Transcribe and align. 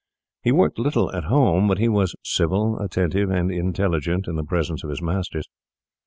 He 0.41 0.51
worked 0.51 0.79
little 0.79 1.15
at 1.15 1.25
home; 1.25 1.67
but 1.67 1.77
he 1.77 1.87
was 1.87 2.15
civil, 2.23 2.79
attentive, 2.79 3.29
and 3.29 3.51
intelligent 3.51 4.27
in 4.27 4.35
the 4.35 4.43
presence 4.43 4.83
of 4.83 4.89
his 4.89 4.99
masters. 4.99 5.47